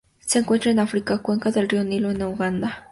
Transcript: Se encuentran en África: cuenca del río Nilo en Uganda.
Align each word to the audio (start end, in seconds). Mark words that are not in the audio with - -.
Se 0.25 0.39
encuentran 0.39 0.71
en 0.71 0.79
África: 0.79 1.19
cuenca 1.19 1.51
del 1.51 1.69
río 1.69 1.83
Nilo 1.83 2.09
en 2.09 2.23
Uganda. 2.23 2.79